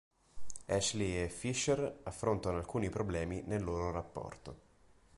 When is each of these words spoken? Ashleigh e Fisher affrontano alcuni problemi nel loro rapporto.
Ashleigh 0.65 1.25
e 1.25 1.29
Fisher 1.29 1.99
affrontano 2.01 2.57
alcuni 2.57 2.89
problemi 2.89 3.43
nel 3.45 3.61
loro 3.63 3.91
rapporto. 3.91 4.57